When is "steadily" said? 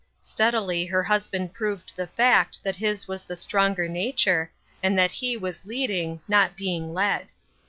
0.21-0.85